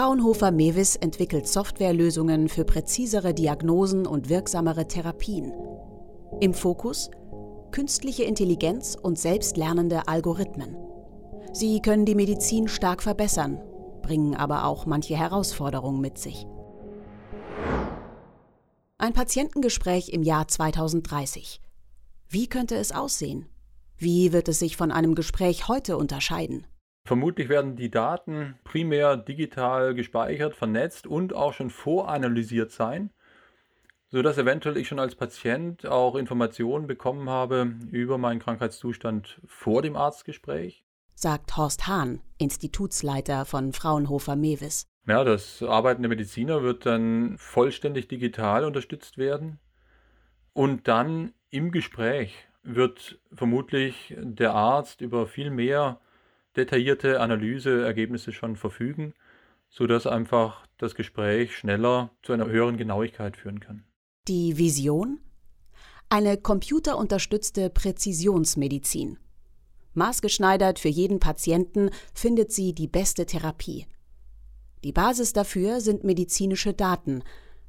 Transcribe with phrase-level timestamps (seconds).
[0.00, 5.52] Fraunhofer Mewis entwickelt Softwarelösungen für präzisere Diagnosen und wirksamere Therapien.
[6.40, 7.10] Im Fokus
[7.70, 10.74] künstliche Intelligenz und selbstlernende Algorithmen.
[11.52, 13.60] Sie können die Medizin stark verbessern,
[14.00, 16.46] bringen aber auch manche Herausforderungen mit sich.
[18.96, 21.60] Ein Patientengespräch im Jahr 2030.
[22.30, 23.50] Wie könnte es aussehen?
[23.98, 26.66] Wie wird es sich von einem Gespräch heute unterscheiden?
[27.04, 33.10] Vermutlich werden die Daten primär digital gespeichert, vernetzt und auch schon voranalysiert sein,
[34.08, 39.96] sodass eventuell ich schon als Patient auch Informationen bekommen habe über meinen Krankheitszustand vor dem
[39.96, 40.84] Arztgespräch.
[41.14, 44.86] Sagt Horst Hahn, Institutsleiter von Fraunhofer Mewis.
[45.06, 49.58] Ja, das Arbeiten der Mediziner wird dann vollständig digital unterstützt werden.
[50.52, 56.00] Und dann im Gespräch wird vermutlich der Arzt über viel mehr
[56.56, 59.14] detaillierte Analyseergebnisse schon verfügen,
[59.68, 63.84] sodass einfach das Gespräch schneller zu einer höheren Genauigkeit führen kann.
[64.28, 65.20] Die Vision?
[66.08, 69.18] Eine computerunterstützte Präzisionsmedizin.
[69.94, 73.86] Maßgeschneidert für jeden Patienten findet sie die beste Therapie.
[74.82, 77.22] Die Basis dafür sind medizinische Daten,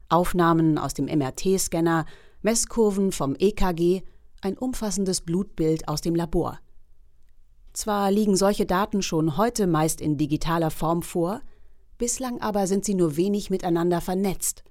[0.09, 2.05] Aufnahmen aus dem MRT-Scanner,
[2.41, 4.01] Messkurven vom EKG,
[4.41, 6.59] ein umfassendes Blutbild aus dem Labor.
[7.73, 11.41] Zwar liegen solche Daten schon heute meist in digitaler Form vor,
[11.97, 14.63] bislang aber sind sie nur wenig miteinander vernetzt.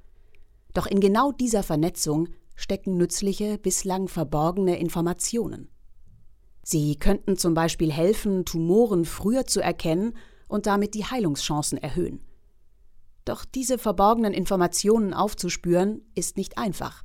[0.74, 5.70] Doch in genau dieser Vernetzung stecken nützliche, bislang verborgene Informationen.
[6.62, 10.12] Sie könnten zum Beispiel helfen, Tumoren früher zu erkennen
[10.46, 12.20] und damit die Heilungschancen erhöhen.
[13.24, 17.02] Doch diese verborgenen Informationen aufzuspüren, ist nicht einfach.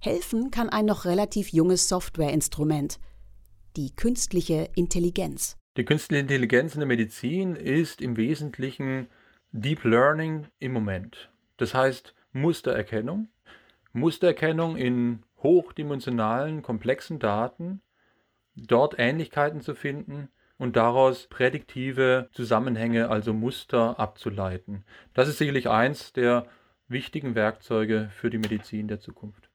[0.00, 3.00] Helfen kann ein noch relativ junges Softwareinstrument–
[3.76, 5.56] die künstliche Intelligenz.
[5.76, 9.08] Die künstliche Intelligenz in der Medizin ist im Wesentlichen
[9.52, 11.30] Deep Learning im Moment.
[11.56, 13.28] Das heißt Mustererkennung.
[13.92, 17.82] Mustererkennung in hochdimensionalen, komplexen Daten,
[18.54, 24.84] dort Ähnlichkeiten zu finden und daraus prädiktive Zusammenhänge, also Muster abzuleiten.
[25.14, 26.46] Das ist sicherlich eins der
[26.88, 29.51] wichtigen Werkzeuge für die Medizin der Zukunft.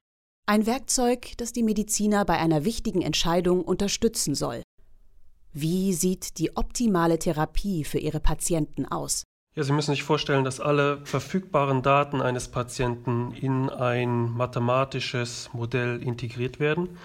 [0.49, 4.63] Ein Werkzeug, das die Mediziner bei einer wichtigen Entscheidung unterstützen soll.
[5.51, 9.23] Wie sieht die optimale Therapie für Ihre Patienten aus?
[9.55, 16.01] Ja, Sie müssen sich vorstellen, dass alle verfügbaren Daten eines Patienten in ein mathematisches Modell
[16.01, 16.97] integriert werden,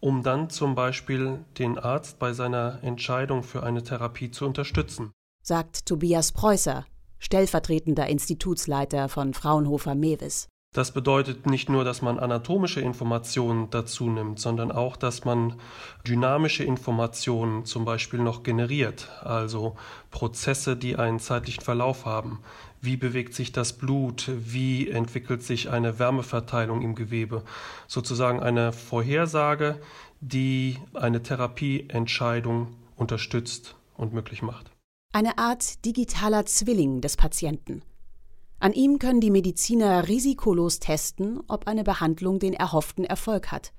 [0.00, 5.12] um dann zum Beispiel den Arzt bei seiner Entscheidung für eine Therapie zu unterstützen.
[5.42, 6.86] Sagt Tobias Preußer,
[7.18, 10.48] stellvertretender Institutsleiter von Fraunhofer Mewis.
[10.74, 15.54] Das bedeutet nicht nur, dass man anatomische Informationen dazu nimmt, sondern auch, dass man
[16.06, 19.76] dynamische Informationen zum Beispiel noch generiert, also
[20.10, 22.40] Prozesse, die einen zeitlichen Verlauf haben.
[22.82, 24.30] Wie bewegt sich das Blut?
[24.36, 27.42] Wie entwickelt sich eine Wärmeverteilung im Gewebe?
[27.86, 29.80] Sozusagen eine Vorhersage,
[30.20, 34.70] die eine Therapieentscheidung unterstützt und möglich macht.
[35.12, 37.82] Eine Art digitaler Zwilling des Patienten.
[38.58, 43.72] An ihm können die Mediziner risikolos testen, ob eine Behandlung den erhofften Erfolg hat.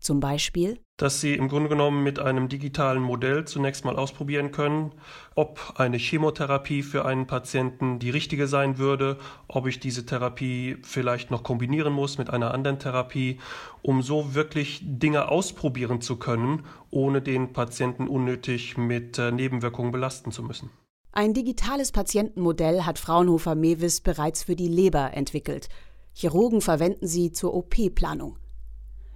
[0.00, 4.90] Zum Beispiel, dass sie im Grunde genommen mit einem digitalen Modell zunächst mal ausprobieren können,
[5.36, 11.30] ob eine Chemotherapie für einen Patienten die richtige sein würde, ob ich diese Therapie vielleicht
[11.30, 13.38] noch kombinieren muss mit einer anderen Therapie,
[13.82, 20.32] um so wirklich Dinge ausprobieren zu können, ohne den Patienten unnötig mit äh, Nebenwirkungen belasten
[20.32, 20.70] zu müssen.
[21.14, 25.68] Ein digitales Patientenmodell hat Fraunhofer Mewis bereits für die Leber entwickelt.
[26.14, 28.38] Chirurgen verwenden sie zur OP-Planung.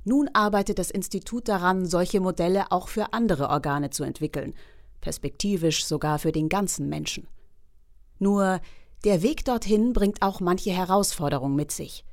[0.05, 4.53] Nun arbeitet das Institut daran, solche Modelle auch für andere Organe zu entwickeln,
[5.01, 7.29] perspektivisch sogar für den ganzen Menschen.
[8.19, 8.61] Nur
[9.05, 12.05] der Weg dorthin bringt auch manche Herausforderungen mit sich.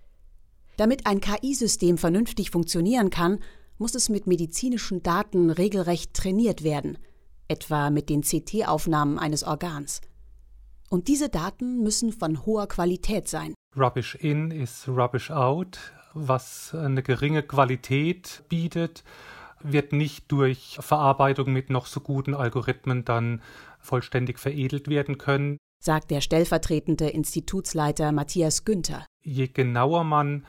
[0.78, 3.40] Damit ein KI-System vernünftig funktionieren kann,
[3.78, 6.98] muss es mit medizinischen Daten regelrecht trainiert werden–
[7.48, 10.02] etwa mit den CT-Aufnahmen eines Organs.
[10.90, 13.54] Und diese Daten müssen von hoher Qualität sein.
[13.76, 15.80] Rubbish in ist Rubbish out,
[16.14, 19.04] was eine geringe Qualität bietet,
[19.62, 23.42] wird nicht durch Verarbeitung mit noch so guten Algorithmen dann
[23.80, 25.58] vollständig veredelt werden können.
[25.80, 29.06] Sagt der stellvertretende Institutsleiter Matthias Günther.
[29.22, 30.46] Je genauer man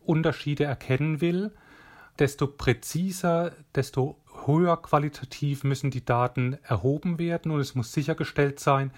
[0.00, 1.52] Unterschiede erkennen will,
[2.18, 8.92] desto präziser, desto höher qualitativ müssen die Daten erhoben werden und es muss sichergestellt sein,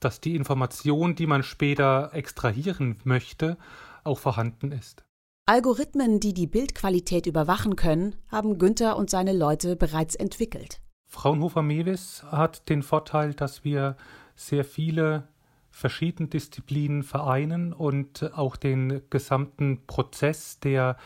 [0.00, 3.56] dass die Information, die man später extrahieren möchte,
[4.04, 5.04] auch vorhanden ist.
[5.46, 10.80] Algorithmen, die die Bildqualität überwachen können, haben Günther und seine Leute bereits entwickelt.
[11.06, 13.96] Fraunhofer Mewis hat den Vorteil, dass wir
[14.34, 15.28] sehr viele
[15.70, 20.96] verschiedene Disziplinen vereinen und auch den gesamten Prozess der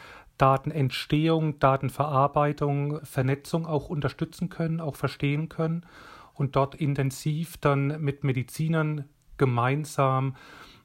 [0.40, 5.84] Datenentstehung, Datenverarbeitung, Vernetzung auch unterstützen können, auch verstehen können
[6.32, 9.04] und dort intensiv dann mit Medizinern
[9.36, 10.36] gemeinsam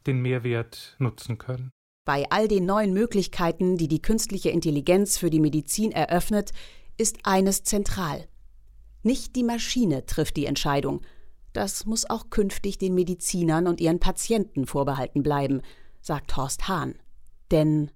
[0.07, 1.71] den Mehrwert nutzen können.
[2.05, 6.51] Bei all den neuen Möglichkeiten, die die künstliche Intelligenz für die Medizin eröffnet,
[6.97, 8.27] ist eines zentral.
[9.03, 11.01] Nicht die Maschine trifft die Entscheidung.
[11.53, 15.61] Das muss auch künftig den Medizinern und ihren Patienten vorbehalten bleiben,
[16.01, 16.95] sagt Horst Hahn.
[17.51, 17.91] Denn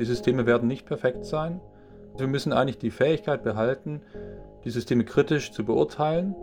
[0.00, 1.60] die Systeme werden nicht perfekt sein.
[2.16, 4.00] Wir müssen eigentlich die Fähigkeit behalten,
[4.64, 6.34] die Systeme kritisch zu beurteilen.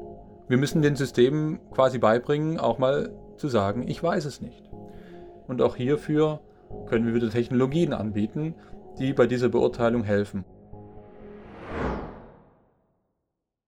[0.47, 4.69] Wir müssen den Systemen quasi beibringen, auch mal zu sagen, ich weiß es nicht.
[5.47, 6.39] Und auch hierfür
[6.85, 8.53] können wir wieder Technologien anbieten,
[8.99, 10.45] die bei dieser Beurteilung helfen.